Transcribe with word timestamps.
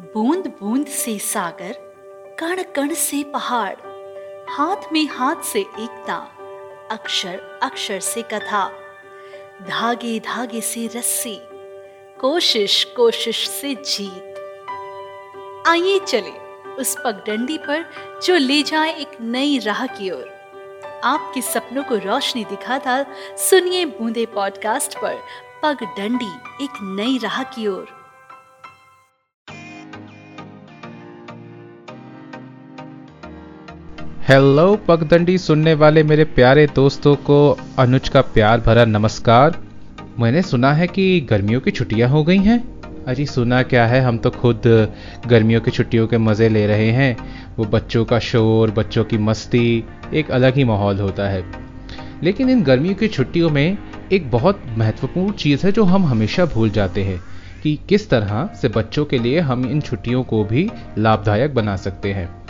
बूंद 0.00 0.46
बूंद 0.46 0.86
से 0.86 1.18
सागर 1.18 1.74
कण 2.40 2.62
कण 2.62 2.94
से 2.94 3.22
पहाड़, 3.24 3.74
हाथ 4.50 4.92
में 4.92 5.08
हाथ 5.08 5.42
से 5.42 5.60
एकता, 5.60 6.16
अक्षर 6.90 7.60
अक्षर 7.62 8.00
से 8.00 8.22
कथा 8.22 8.68
धागे 9.68 10.20
धागे 10.20 10.60
से 10.60 10.86
रस्सी, 10.86 11.38
कोशिश 12.20 12.84
कोशिश 12.84 13.48
से 13.50 13.74
जीत। 13.74 15.64
आइए 15.68 15.98
चले 15.98 16.64
उस 16.74 16.96
पगडंडी 17.04 17.58
पर 17.58 17.90
जो 18.24 18.36
ले 18.36 18.62
जाए 18.62 18.94
एक 18.94 19.16
नई 19.20 19.58
राह 19.58 19.86
की 19.86 20.10
ओर। 20.10 20.28
आपके 21.04 21.42
सपनों 21.42 21.84
को 21.84 21.96
रोशनी 21.96 22.44
दिखाता 22.44 23.06
सुनिए 23.36 23.84
बूंदे 23.84 24.26
पॉडकास्ट 24.26 24.98
पर 24.98 25.20
पगडंडी 25.62 26.64
एक 26.64 26.70
नई 26.82 27.18
राह 27.18 27.42
की 27.42 27.66
ओर। 27.66 28.03
हेलो 34.28 34.76
पगदंडी 34.76 35.38
सुनने 35.38 35.74
वाले 35.74 36.02
मेरे 36.02 36.24
प्यारे 36.24 36.66
दोस्तों 36.66 37.16
को 37.16 37.58
अनुज 37.78 38.08
का 38.08 38.20
प्यार 38.20 38.60
भरा 38.60 38.84
नमस्कार। 38.84 39.58
मैंने 40.18 40.42
सुना 40.42 40.72
है 40.72 40.86
कि 40.86 41.20
गर्मियों 41.20 41.60
की 41.60 41.70
छुट्टियाँ 41.70 42.08
हो 42.08 42.24
गई 42.24 42.38
हैं। 42.38 42.80
अजी 43.04 43.26
सुना 43.26 43.62
क्या 43.62 43.86
है, 43.86 44.00
हम 44.00 44.18
तो 44.18 44.30
खुद 44.30 44.62
गर्मियों 45.26 45.60
की 45.60 45.70
छुट्टियों 45.70 46.06
के 46.06 46.18
मज़े 46.18 46.48
ले 46.48 46.66
रहे 46.66 46.90
हैं। 46.90 47.16
वो 47.58 47.64
बच्चों 47.64 48.04
का 48.04 48.18
शोर, 48.18 48.70
बच्चों 48.70 49.04
की 49.04 49.18
मस्ती, 49.18 49.84
एक 50.14 50.30
अलग 50.30 50.54
ही 50.54 50.64
माहौल 50.64 50.98
होता 50.98 51.28
है। 51.28 51.44
लेकिन 52.22 52.50
इन 52.50 52.62
गर्मियों 52.62 52.94
की 52.94 53.08
छुट्टियों 53.08 53.50
में 53.50 53.78
एक 54.12 54.30
बहुत 54.30 54.62
महत्वपूर्ण 54.78 55.32
चीज़ 55.32 55.66
है 55.66 55.72
जो 55.72 55.84
हम 55.84 56.04
हमेशा 56.04 56.44
भूल 56.44 56.70
जाते 56.70 57.02
हैं 57.02 57.20
कि 57.62 57.78
किस 57.88 58.10
तरह 58.10 58.50
से 58.62 58.68
बच्चों 58.68 59.04
के 59.04 59.18
लिए 59.18 59.40
हम 59.40 59.66
इन 59.66 59.80
छुट्टियों 59.80 60.22
को 60.22 60.44
भी 60.44 60.70
लाभदायक 60.98 61.54
बना 61.54 61.76
सकते 61.76 62.12
हैं। 62.12 62.43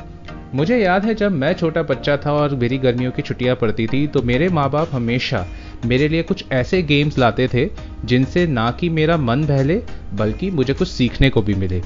मुझे 0.55 0.77
याद 0.79 1.05
है 1.05 1.15
जब 1.15 1.33
मैं 1.33 1.53
छोटा 1.53 1.83
बच्चा 1.83 2.17
था 2.17 2.33
और 2.33 2.55
मेरी 2.55 2.77
गर्मियों 2.79 3.11
की 3.13 3.23
छुट्टियाँ 3.23 3.55
पड़ती 3.57 3.87
थी 3.87 4.07
तो 4.07 4.21
मेरे 4.23 4.49
माँ 4.49 4.69
बाप 4.71 4.89
हमेशा 4.93 5.45
मेरे 5.85 6.09
लिए 6.09 6.23
कुछ 6.23 6.45
ऐसे 6.53 6.83
गेम्स 6.83 7.19
लाते 7.19 7.49
थे, 7.49 7.69
जिनसे 8.05 8.47
ना 8.47 8.71
कि 8.71 8.89
मेरा 8.89 9.17
मन 9.17 9.45
बहले, 9.45 9.81
बल्कि 10.15 10.51
मुझे 10.51 10.75
कुछ 10.75 10.89
सीखने 10.89 11.31
को 11.31 11.43
भी 11.43 11.55
मिले। 11.55 11.81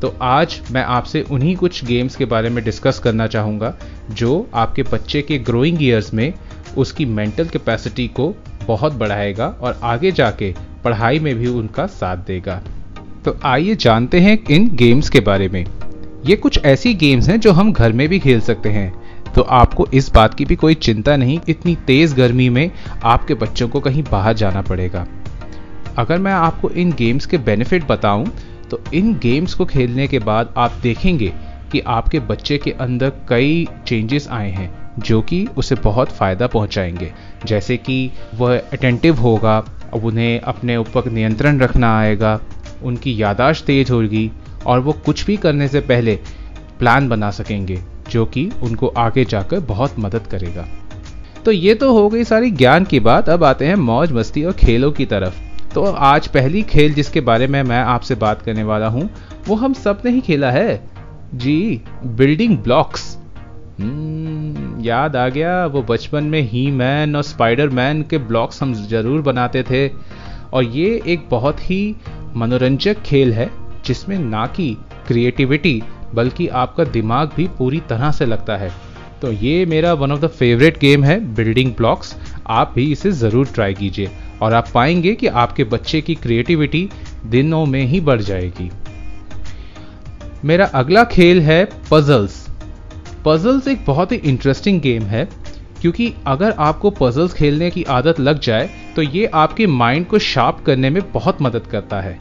तो 0.00 0.14
आज 0.22 0.60
मैं 0.72 0.82
आपसे 0.84 1.22
उन्हीं 1.22 1.54
कुछ 1.56 1.84
गेम्स 1.84 2.16
के 2.16 2.24
बारे 2.24 2.50
में 2.50 2.62
डिस्कस 2.64 2.98
करना 2.98 3.26
चाहूँगा, 3.26 3.74
जो 4.10 4.48
आपके 4.54 4.82
बच्चे 4.82 5.22
के 5.22 5.38
ग्रोइंग 5.40 5.82
ईयर्स 5.82 6.12
में 6.14 6.32
उसकी 6.76 7.04
मेंटल 7.04 7.48
कैपेसिटी 7.48 8.08
को 8.08 8.34
बहुत 8.66 8.94
बढ़ाएगा 8.94 9.46
और 9.60 9.78
आगे 9.82 10.12
जाके 10.12 10.52
पढ़ाई 10.84 11.18
में 11.18 11.34
भी 11.34 11.46
उनका 11.48 11.86
साथ 11.86 12.26
देगा। 12.26 12.60
तो 13.24 13.36
आइए 13.44 13.74
जानते 13.76 14.20
हैं 14.20 14.38
इन 14.46 14.68
गेम्स 14.76 15.08
के 15.08 15.20
बारे 15.20 15.48
में। 15.48 15.64
ये 16.26 16.34
कुछ 16.36 16.58
ऐसी 16.64 16.92
गेम्स 16.94 17.28
हैं 17.28 17.38
जो 17.40 17.52
हम 17.52 17.72
घर 17.72 17.92
में 17.92 18.08
भी 18.08 18.18
खेल 18.18 18.40
सकते 18.40 18.68
हैं। 18.68 18.92
तो 19.34 19.42
आपको 19.42 19.86
इस 19.94 20.10
बात 20.12 20.34
की 20.34 20.44
भी 20.44 20.56
कोई 20.56 20.74
चिंता 20.74 21.16
नहीं, 21.16 21.38
इतनी 21.48 21.74
तेज़ 21.76 22.14
गर्मी 22.14 22.48
में 22.48 22.70
आपके 23.04 23.34
बच्चों 23.34 23.68
को 23.68 23.80
कहीं 23.80 24.02
बाहर 24.02 24.34
जाना 24.34 24.62
पड़ेगा। 24.62 25.06
अगर 25.98 26.18
मैं 26.18 26.32
आपको 26.32 26.70
इन 26.70 26.92
गेम्स 26.92 27.26
के 27.26 27.38
बेनिफिट 27.38 27.86
बताऊँ 27.88 28.26
तो 28.70 28.80
इन 28.94 29.12
गेम्स 29.14 29.54
को 29.54 29.64
खेलने 29.64 30.06
के 30.06 30.18
बाद 30.18 30.54
आप 30.56 30.72
देखेंगे 30.82 31.32
कि 31.72 31.80
आपके 31.80 32.20
बच्चे 32.20 32.58
के 32.58 32.70
अंदर 32.70 33.12
कई 33.28 33.66
चेंजेस 33.86 34.28
आए 34.28 34.50
हैं, 34.50 34.70
जो 34.98 35.20
कि 35.22 35.46
उसे 35.56 35.74
बहुत 35.74 36.12
फ़ायदा 36.12 36.46
पहुंचाएँगे। 36.46 37.12
जैसे 37.46 37.76
कि 37.76 38.10
वह 38.34 38.58
अटेंटिव 38.72 39.16
होगा, 39.16 39.58
उन्हें 39.94 40.40
अपने 40.40 40.76
ऊपर 40.76 41.10
नियंत्रण 41.10 41.58
रखना 41.58 41.98
आएगा, 41.98 42.40
उनकी 42.82 43.22
यादाश्त 43.22 43.66
तेज 43.66 43.90
होगी 43.90 44.30
और 44.66 44.80
वो 44.80 44.92
कुछ 45.06 45.24
भी 45.26 45.36
करने 45.36 45.68
से 45.68 45.80
पहले 45.80 46.18
प्लान 46.78 47.08
बना 47.08 47.30
सकेंगे 47.30 47.78
जो 48.10 48.24
कि 48.26 48.50
उनको 48.62 48.86
आगे 48.98 49.24
जाकर 49.24 49.60
बहुत 49.60 49.98
मदद 49.98 50.26
करेगा। 50.26 50.66
तो 51.44 51.52
ये 51.52 51.74
तो 51.74 51.92
हो 51.92 52.08
गई 52.08 52.24
सारी 52.24 52.50
ज्ञान 52.50 52.84
की 52.84 53.00
बात। 53.00 53.28
अब 53.28 53.44
आते 53.44 53.66
हैं 53.66 53.74
मौज 53.76 54.12
मस्ती 54.12 54.44
और 54.44 54.52
खेलों 54.52 54.90
की 54.92 55.06
तरफ़। 55.06 55.40
तो 55.74 55.84
आज 55.84 56.26
पहली 56.28 56.62
खेल 56.62 56.94
जिसके 56.94 57.20
बारे 57.20 57.46
में 57.46 57.62
मैं 57.62 57.82
आपसे 57.82 58.14
बात 58.14 58.42
करने 58.42 58.62
वाला 58.62 58.88
हूँ 58.88 59.08
वो 59.48 59.54
हम 59.54 59.72
सबने 59.74 60.10
ही 60.10 60.20
खेला 60.20 60.50
है। 60.50 60.82
जी 61.34 61.80
बिल्डिंग 62.04 62.56
ब्लॉक्स 62.58 63.16
हम्म, 63.80 64.82
याद 64.82 65.16
आ 65.16 65.28
गया 65.28 65.64
वो 65.66 65.82
बचपन 65.82 66.24
में 66.24 66.40
ही 66.42 66.70
मैन 66.70 67.16
और 67.16 67.22
स्पाइडर 67.22 67.68
मैन 67.68 68.02
के 68.02 68.18
ब्लॉक्स 68.18 68.62
हम 68.62 68.74
ज़रूर 68.88 69.20
बनाते 69.22 69.62
थे। 69.62 69.88
और 70.52 70.64
ये 70.64 71.00
एक 71.06 71.26
बहुत 71.30 71.60
ही 71.60 71.96
मनोरंजक 72.36 73.02
खेल 73.02 73.32
है। 73.32 73.50
जिसमें 73.84 74.18
ना 74.20 74.46
कि 74.46 74.76
क्रिएटिविटी 75.06 75.82
बल्कि 76.14 76.46
आपका 76.48 76.84
दिमाग 76.86 77.30
भी 77.36 77.46
पूरी 77.58 77.80
तरह 77.80 78.10
से 78.10 78.26
लगता 78.26 78.56
है। 78.56 78.70
तो 79.22 79.30
ये 79.32 79.64
मेरा 79.66 79.92
one 79.92 80.12
of 80.12 80.20
the 80.20 80.26
favourite 80.28 80.78
game 80.78 81.04
है 81.04 81.18
बिल्डिंग 81.34 81.72
ब्लॉक्स 81.74 82.14
आप 82.50 82.72
भी 82.74 82.90
इसे 82.92 83.10
ज़रूर 83.12 83.46
ट्राई 83.46 83.74
कीजिए 83.74 84.10
और 84.42 84.54
आप 84.54 84.68
पाएँगे 84.74 85.14
कि 85.14 85.26
आपके 85.26 85.64
बच्चे 85.66 86.00
की 86.00 86.14
क्रिएटिविटी 86.14 86.88
दिनों 87.26 87.64
में 87.66 87.82
ही 87.82 88.00
बढ़ 88.00 88.22
जाएगी। 88.22 88.70
मेरा 90.44 90.64
अगला 90.74 91.04
खेल 91.04 91.40
है 91.40 91.64
पजल्स 91.90 92.40
पजल्स 93.24 93.68
एक 93.68 93.84
बहुत 93.86 94.12
ही 94.12 94.16
इंटरेस्टिंग 94.18 94.80
गेम 94.80 95.02
है, 95.04 95.24
क्योंकि 95.80 96.12
अगर 96.26 96.54
आपको 96.60 96.90
पजल्स 96.92 97.32
खेलने 97.34 97.70
की 97.70 97.82
आदत 97.90 98.20
लग 98.20 98.40
जाए 98.40 98.68
तो 98.96 99.02
ये 99.02 99.26
आपके 99.34 99.66
माइंड 99.68 100.06
को 100.06 100.18
शार्प 100.20 100.62
करने 100.66 100.90
में 100.90 101.02
बहुत 101.12 101.42
मदद 101.42 101.66
करता 101.66 102.00
है। 102.00 102.18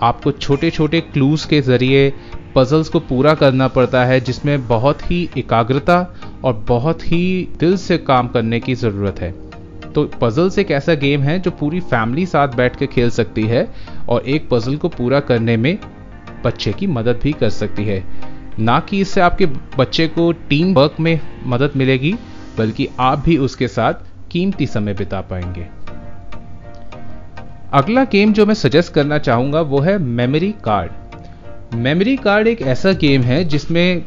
आपको 0.00 0.30
छोटे 0.32 0.70
छोटे 0.70 1.00
क्लूज 1.00 1.44
के 1.44 1.60
ज़रिए 1.60 2.12
पजल्स 2.56 2.88
को 2.88 3.00
पूरा 3.00 3.34
करना 3.34 3.68
पड़ता 3.68 4.04
है, 4.04 4.20
जिसमें 4.20 4.66
बहुत 4.68 5.10
ही 5.10 5.28
एकाग्रता 5.38 6.14
और 6.44 6.64
बहुत 6.68 7.02
ही 7.02 7.48
दिल 7.60 7.76
से 7.76 7.98
काम 7.98 8.28
करने 8.28 8.60
की 8.60 8.74
ज़रूरत 8.74 9.20
है। 9.20 9.32
तो 9.92 10.04
पजल्स 10.20 10.58
एक 10.58 10.70
ऐसा 10.70 10.94
गेम 10.94 11.22
है 11.22 11.38
जो 11.40 11.50
पूरी 11.50 11.80
फैमिली 11.80 12.26
साथ 12.26 12.48
बैठ 12.48 12.76
के 12.76 12.86
खेल 12.86 13.10
सकती 13.10 13.42
है 13.42 13.68
और 14.08 14.28
एक 14.28 14.48
पजल 14.48 14.76
को 14.76 14.88
पूरा 14.88 15.20
करने 15.20 15.56
में 15.56 15.78
बच्चे 16.44 16.72
की 16.72 16.86
मदद 16.86 17.20
भी 17.22 17.32
कर 17.32 17.50
सकती 17.50 17.84
है। 17.84 18.02
ना 18.58 18.80
कि 18.80 19.00
इससे 19.00 19.20
आपके 19.20 19.46
बच्चे 19.78 20.06
को 20.08 20.32
टीम 20.32 20.74
वर्क 20.74 20.96
में 21.00 21.20
मदद 21.46 21.72
मिलेगी, 21.76 22.14
बल्कि 22.58 22.88
आप 23.00 23.18
भी 23.18 23.36
उसके 23.36 23.68
साथ 23.68 23.94
कीमती 24.30 24.66
समय 24.66 24.94
बिता 24.94 25.20
पाएँगे। 25.20 25.66
अगला 27.74 28.02
गेम 28.04 28.32
जो 28.32 28.44
मैं 28.46 28.54
सजेस्ट 28.54 28.92
करना 28.92 29.16
चाहूँगा 29.18 29.60
वो 29.60 29.78
है 29.80 29.96
मेमोरी 29.98 30.50
कार्ड 30.64 31.74
मेमोरी 31.76 32.16
कार्ड 32.16 32.48
एक 32.48 32.60
ऐसा 32.62 32.92
गेम 32.92 33.22
है 33.22 33.42
जिसमें 33.44 34.04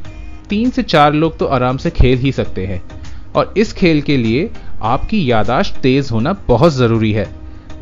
तीन 0.50 0.70
से 0.70 0.84
चार 0.84 1.14
लोग 1.14 1.38
तो 1.40 1.46
आराम 1.46 1.78
से 1.78 1.90
खेल 1.90 2.18
ही 2.20 2.32
सकते 2.32 2.66
हैं। 2.66 2.82
और 3.36 3.54
इस 3.58 3.74
खेल 3.74 4.02
के 4.02 4.18
लिए 4.18 4.50
आपकी 4.84 5.20
यादाश्त 5.32 5.80
तेज 5.80 6.12
होना 6.12 6.34
बहुत 6.48 6.74
ज़रूरी 6.74 7.12
है। 7.12 7.28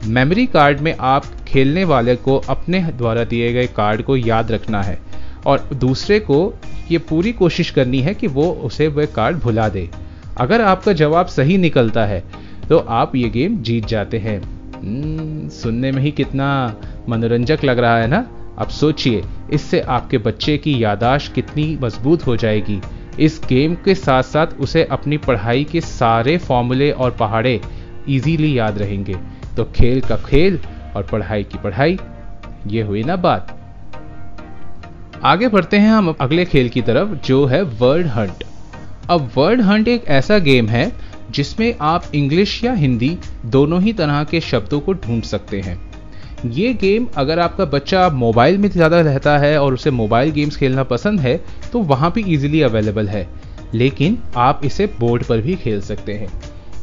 मेमोरी 0.08 0.46
कार्ड 0.46 0.82
में 0.82 0.94
आप 1.00 1.26
खेलने 1.48 1.84
वाले 1.84 2.16
को 2.16 2.38
अपने 2.50 2.82
द्वारा 2.94 3.24
दिए 3.26 3.54
गए 3.54 3.68
कार्ड 3.68 4.02
को 4.02 4.18
याद 4.18 4.52
रखना 4.52 4.82
है। 4.82 4.98
और 5.46 5.70
दूसरे 5.76 6.20
को 6.22 6.54
ये 6.92 6.98
पूरी 7.10 7.34
कोशिश 7.34 7.72
करनी 7.72 8.02
है 8.02 8.14
कि 8.14 8.28
वो 8.30 8.50
उसे 8.64 8.88
वह 8.88 9.06
कार्ड 9.16 9.38
भुला 9.38 9.70
दे। 9.70 9.90
अगर 10.38 10.62
आपका 10.64 10.94
जवाब 10.96 11.26
सही 11.28 11.58
निकलता 11.60 12.06
है 12.06 12.24
तो 12.70 12.78
आप 12.78 13.16
ये 13.16 13.30
गेम 13.30 13.58
जीत 13.60 13.86
जाते 13.86 14.18
हैं। 14.20 14.42
सुनने 14.86 15.92
में 15.92 16.02
ही 16.02 16.12
कितना 16.12 16.48
मनोरंजक 17.10 17.64
लग 17.64 17.80
रहा 17.80 17.98
है 17.98 18.08
ना? 18.08 18.26
अब 18.60 18.68
सोचिए, 18.68 19.24
इससे 19.54 19.80
आपके 19.82 20.18
बच्चे 20.18 20.58
की 20.58 20.84
यादाश्त 20.84 21.34
कितनी 21.34 21.78
मज़बूत 21.82 22.26
हो 22.28 22.36
जाएगी। 22.36 22.80
इस 23.20 23.40
गेम 23.50 23.76
के 23.76 23.96
साथ 23.96 24.24
साथ 24.24 24.48
उसे 24.60 24.84
अपनी 24.84 25.18
पढ़ाई 25.18 25.64
के 25.64 25.82
सारे 25.82 26.38
फॉर्मूले 26.38 26.92
और 26.92 27.12
पहाड़े 27.12 27.60
इजीली 28.10 28.58
याद 28.60 28.78
रहेंगे। 28.78 29.16
तो 29.58 29.64
खेल 29.76 30.02
का 30.02 30.16
खेल 30.18 30.60
और 30.96 31.04
पढ़ाई 31.04 31.44
की 31.44 31.58
पढ़ाई, 31.58 31.98
ये 32.68 32.82
हुई 32.82 33.04
ना 33.04 33.16
बात। 33.16 33.52
आगे 35.24 35.48
बढ़ते 35.48 35.78
हैं 35.78 35.90
हम 35.90 36.16
अगले 36.20 36.46
खेल 36.46 36.70
की 36.70 36.82
तरफ़, 36.82 37.10
जो 37.26 37.46
है 37.46 37.62
वर्ड 37.62 38.08
हंट 38.08 38.44
अब 39.10 39.30
वर्ड 39.38 39.62
हंट 39.62 39.88
एक 39.88 40.06
ऐसा 40.08 40.38
गेम 40.40 40.68
है 40.68 40.92
जिसमें 41.32 41.74
आप 41.82 42.12
इंग्लिश 42.16 42.64
या 42.64 42.74
हिंदी 42.74 43.18
दोनों 43.48 43.82
ही 43.82 43.94
तरह 43.94 44.24
के 44.24 44.42
शब्दों 44.42 44.80
को 44.80 44.94
ढूंढ 44.94 45.24
सकते 45.24 45.62
हैं। 45.62 45.80
ये 46.46 46.74
गेम, 46.74 47.08
अगर 47.18 47.40
आपका 47.40 47.66
बच्चा 47.66 48.08
मोबाइल 48.10 48.58
में 48.58 48.70
ज़्यादा 48.70 49.00
रहता 49.02 49.38
है 49.38 49.58
और 49.60 49.74
उसे 49.74 49.92
मोबाइल 49.92 50.32
गेम्स 50.32 50.58
खेलना 50.58 50.84
पसंद 50.84 51.20
है 51.20 51.38
तो 51.72 51.80
वहाँ 51.82 52.12
भी 52.12 52.22
इजीली 52.34 52.62
अवेलेबल 52.62 53.08
है। 53.08 53.28
लेकिन 53.74 54.18
आप 54.38 54.62
इसे 54.66 54.86
बोर्ड 55.00 55.24
पर 55.24 55.42
भी 55.42 55.56
खेल 55.56 55.82
सकते 55.82 56.14
हैं। 56.14 56.30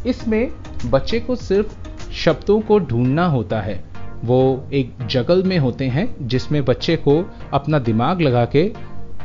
इसमें 0.06 0.50
बच्चे 0.86 1.20
को 1.20 1.36
सिर्फ़ 1.36 2.10
शब्दों 2.14 2.60
को 2.60 2.78
ढूंढना 2.80 3.26
होता 3.26 3.60
है। 3.60 3.82
वो 4.24 4.68
एक 4.72 5.06
जगल 5.10 5.42
में 5.42 5.58
होते 5.58 5.84
हैं, 5.84 6.14
जिसमें 6.22 6.64
बच्चे 6.64 6.96
को 6.98 7.14
अपना 7.52 7.78
दिमाग 7.80 8.20
लगा 8.20 8.44
के 8.46 8.70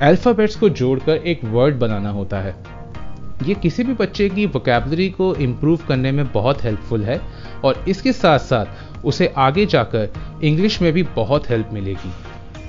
अल्फ़ाबेट्स 0.02 0.56
को 0.56 0.70
जोड़कर 0.72 1.18
एक 1.26 1.44
वर्ड 1.46 1.76
बनाना 1.76 2.10
होता 2.10 2.40
है। 2.42 2.56
ये 3.46 3.54
किसी 3.54 3.84
भी 3.84 3.94
बच्चे 3.94 4.28
की 4.30 4.46
वोकेबलरी 4.46 5.10
को 5.10 5.34
इम्प्रूव 5.36 5.80
करने 5.88 6.12
में 6.12 6.32
बहुत 6.32 6.64
हेल्पफुल 6.64 7.04
है 7.04 7.20
और 7.66 7.84
इसके 7.88 8.14
साथ 8.14 8.40
साथ 8.40 9.06
उसे 9.06 9.28
आगे 9.38 9.66
जाकर 9.66 10.10
इंग्लिश 10.44 10.82
में 10.82 10.92
भी 10.94 11.04
बहुत 11.16 11.50
हेल्प 11.50 11.70
मिलेगी। 11.74 12.12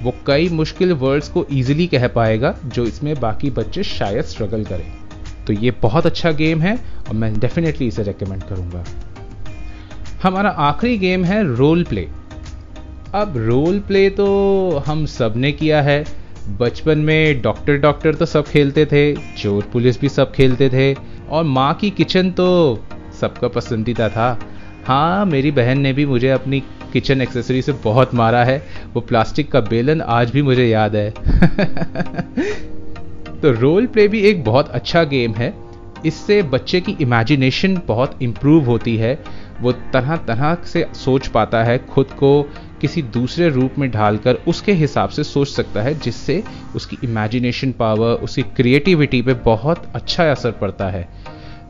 वो 0.02 0.12
कई 0.26 0.48
मुश्किल 0.48 0.92
वर्ड्स 0.92 1.28
को 1.28 1.46
ईजिली 1.52 1.86
कह 1.86 2.06
पाएगा, 2.08 2.54
जो 2.64 2.84
इसमें 2.84 3.14
बाकी 3.20 3.50
बच्चे 3.50 3.82
शायद 3.82 4.24
स्ट्रगल 4.24 4.64
करें। 4.64 4.92
तो 5.46 5.52
ये 5.52 5.70
बहुत 5.82 6.06
अच्छा 6.06 6.30
गेम 6.32 6.60
है 6.60 6.76
और 7.08 7.14
मैं 7.14 7.38
डेफिनेटली 7.40 7.86
इसे 7.86 8.02
रेकमेंड 8.02 8.42
करूँगा। 8.42 8.84
हमारा 10.22 10.50
आखिरी 10.50 10.98
गेम 10.98 11.24
है 11.24 11.42
रोल 11.56 11.84
प्ले 11.84 12.08
अब 13.14 13.36
रोल 13.38 13.78
प्ले 13.80 14.08
तो 14.10 14.82
हम 14.86 15.04
सबने 15.06 15.52
किया 15.52 15.82
है। 15.82 16.04
बचपन 16.48 16.98
में 16.98 17.42
डॉक्टर 17.42 17.76
डॉक्टर 17.76 18.14
तो 18.14 18.26
सब 18.26 18.44
खेलते 18.44 18.86
थे, 18.86 19.14
चोर 19.38 19.62
पुलिस 19.72 20.00
भी 20.00 20.08
सब 20.08 20.32
खेलते 20.32 20.68
थे, 20.68 20.96
और 21.30 21.44
माँ 21.44 21.74
की 21.74 21.90
किचन 21.90 22.30
तो 22.30 22.84
सबका 23.20 23.48
पसंदीदा 23.48 24.08
था। 24.08 24.38
हाँ 24.86 25.26
मेरी 25.26 25.50
बहन 25.50 25.80
ने 25.80 25.92
भी 25.92 26.06
मुझे 26.06 26.28
अपनी 26.28 26.62
किचन 26.92 27.20
एक्सेसरी 27.20 27.62
से 27.62 27.72
बहुत 27.72 28.14
मारा 28.14 28.44
है, 28.44 28.66
वो 28.94 29.00
प्लास्टिक 29.00 29.52
का 29.52 29.60
बेलन 29.60 30.00
आज 30.00 30.30
भी 30.30 30.42
मुझे 30.42 30.66
याद 30.66 30.96
है। 30.96 31.10
तो 33.40 33.52
रोल 33.52 33.86
प्ले 33.86 34.08
भी 34.08 34.20
एक 34.20 34.44
बहुत 34.44 34.68
अच्छा 34.68 35.04
गेम 35.04 35.34
है, 35.34 35.54
इससे 36.06 36.42
बच्चे 36.42 36.80
की 36.80 36.96
इमेजिनेशन 37.00 37.82
बहुत 37.86 38.18
इम्प्रूव 38.22 38.64
होती 38.64 38.96
है, 38.96 39.24
वो 39.60 39.72
तरह 39.72 40.16
तरह 40.16 40.56
से 40.64 40.86
सोच 40.94 41.26
पाता 41.26 41.64
है, 41.64 41.86
खुद 41.86 42.06
को 42.06 42.48
किसी 42.80 43.02
दूसरे 43.02 43.48
रूप 43.48 43.78
में 43.78 43.90
ढालकर 43.90 44.38
उसके 44.48 44.72
हिसाब 44.72 45.08
से 45.08 45.25
सोच 45.25 45.48
सकता 45.48 45.82
है, 45.82 45.94
जिससे 45.94 46.42
उसकी 46.76 46.98
इमेजिनेशन 47.04 47.72
पावर 47.72 48.14
उसकी 48.14 48.42
क्रिएटिविटी 48.56 49.22
पे 49.22 49.34
बहुत 49.44 49.90
अच्छा 49.94 50.30
असर 50.30 50.50
पड़ता 50.52 50.88
है। 50.90 51.08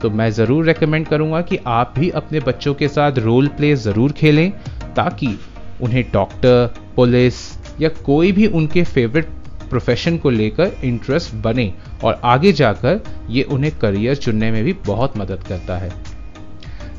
तो 0.02 0.10
मैं 0.10 0.31
ज़रूर 0.31 0.64
रेकमेंड 0.64 1.06
करूँगा 1.06 1.40
कि 1.40 1.58
आप 1.66 1.94
भी 1.99 2.10
अपने 2.12 2.40
बच्चों 2.40 2.75
के 2.75 2.88
साथ 2.88 3.19
रोल 3.19 3.49
प्ले 3.49 3.75
ज़रूर 3.76 4.12
खेलें, 4.12 4.50
ताकि 4.96 5.38
उन्हें 5.82 6.05
डॉक्टर 6.12 6.75
पुलिस 6.96 7.34
या 7.81 7.88
कोई 8.05 8.32
भी 8.32 8.46
उनके 8.49 8.82
फेवरेट 8.84 9.28
प्रोफेशन 9.70 10.16
को 10.19 10.31
लेकर 10.31 10.70
इंटरेस्ट 10.84 11.34
बने 11.34 11.72
और 12.05 12.20
आगे 12.25 12.52
जाकर 12.52 13.00
ये 13.31 13.43
उन्हें 13.43 13.72
करियर 13.78 14.14
चुनने 14.16 14.50
में 14.50 14.62
भी 14.64 14.72
बहुत 14.87 15.19
मदद 15.19 15.43
करता 15.49 15.76
है। 15.78 15.90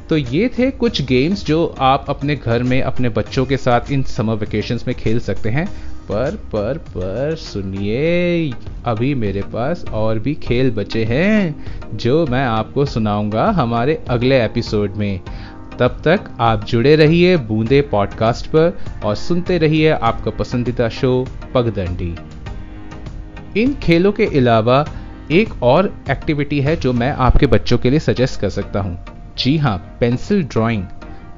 तो 0.09 0.17
ये 0.17 0.51
थे 0.59 0.71
कुछ 0.71 1.01
गेम्स 1.01 1.45
जो 1.45 1.75
आप 1.79 2.05
अपने 2.09 2.35
घर 2.35 2.63
में, 2.63 2.81
अपने 2.81 3.09
बच्चों 3.09 3.45
के 3.45 3.57
साथ 3.57 3.91
इन 3.91 4.03
समर 4.03 4.33
वेकेशंस 4.33 4.87
में 4.87 4.97
खेल 4.97 5.19
सकते 5.19 5.49
हैं। 5.49 5.67
पर 6.03 6.35
पर 6.35 6.77
पर, 6.77 7.35
सुनिए, 7.35 8.53
अभी 8.85 9.15
मेरे 9.15 9.41
पास 9.41 9.85
और 9.85 10.19
भी 10.19 10.33
खेल 10.35 10.71
बचे 10.71 11.03
हैं, 11.03 11.65
जो 11.93 12.27
मैं 12.27 12.45
आपको 12.45 12.85
सुनाऊँगा 12.85 13.45
हमारे 13.45 14.03
अगले 14.09 14.45
एपिसोड 14.45 14.95
में। 14.95 15.19
तब 15.79 16.01
तक 16.05 16.19
आप 16.39 16.65
जुड़े 16.65 16.95
रहिए 16.95 17.37
बूंदे 17.37 17.81
पॉडकास्ट 17.81 18.47
पर 18.47 18.77
और 19.03 19.15
सुनते 19.15 19.57
रहिए 19.57 19.89
आपका 19.89 20.31
पसंदीदा 20.31 20.89
शो 20.89 21.27
पगदंडी 21.53 22.15
इन 23.61 23.73
खेलों 23.73 24.11
के 24.11 24.25
अलावा 24.25 24.85
एक 25.31 25.63
और 25.63 25.93
एक्टिविटी 26.09 26.61
है 26.61 26.75
जो 26.75 26.93
मैं 26.93 27.11
आपके 27.11 27.45
बच्चों 27.45 27.77
के 27.77 27.89
लिए 27.89 27.99
सजेस्ट 27.99 28.39
कर 28.39 28.49
सकता 28.49 28.79
हूँ। 28.79 29.18
जी 29.39 29.55
हाँ 29.57 29.77
पेंसिल 29.99 30.43
ड्राइंग 30.43 30.83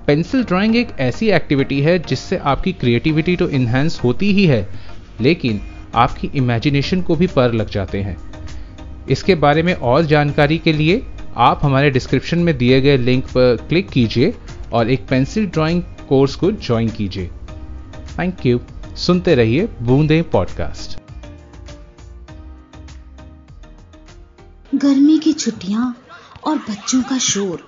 पेंसिल 0.07 0.43
ड्राइंग 0.43 0.75
एक 0.75 0.89
ऐसी 0.99 1.29
एक्टिविटी 1.31 1.79
है 1.81 1.97
जिससे 1.99 2.37
आपकी 2.51 2.71
क्रिएटिविटी 2.73 3.35
तो 3.35 3.47
इन्हेंस 3.49 3.99
होती 4.03 4.31
ही 4.33 4.45
है, 4.45 4.67
लेकिन 5.21 5.61
आपकी 5.95 6.29
इमेजिनेशन 6.35 7.01
को 7.01 7.15
भी 7.15 7.27
पर 7.27 7.53
लग 7.53 7.69
जाते 7.69 8.01
हैं। 8.01 8.17
इसके 9.09 9.35
बारे 9.35 9.63
में 9.63 9.73
और 9.73 10.05
जानकारी 10.05 10.57
के 10.57 10.73
लिए 10.73 11.01
आप 11.39 11.59
हमारे 11.63 11.89
डिस्क्रिप्शन 11.89 12.39
में 12.39 12.57
दिए 12.57 12.81
गए 12.81 12.97
लिंक 12.97 13.25
पर 13.27 13.65
क्लिक 13.69 13.89
कीजिए 13.89 14.33
और 14.73 14.89
एक 14.89 15.07
पेंसिल 15.07 15.45
ड्राइंग 15.47 15.81
कोर्स 16.09 16.35
को 16.35 16.51
ज्वाइन 16.51 16.89
कीजिए। 16.89 17.29
थैंक 18.19 18.45
यू 18.45 18.59
सुनते 18.97 19.35
रहिए 19.35 19.67
बूंदे 19.81 20.21
पॉडकास्ट 20.31 20.99
गर्मी 24.73 25.17
की 25.19 25.33
छुट्टियाँ 25.33 25.95
और 26.47 26.57
बच्चों 26.59 27.01
का 27.03 27.17
शोर। 27.17 27.67